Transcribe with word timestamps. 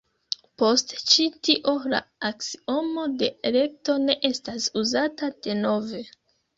Post 0.61 0.93
ĉi 1.11 1.25
tio, 1.49 1.75
la 1.95 2.01
aksiomo 2.31 3.05
de 3.23 3.31
elekto 3.53 4.01
ne 4.09 4.19
estas 4.35 4.71
uzata 4.87 5.35
denove. 5.49 6.07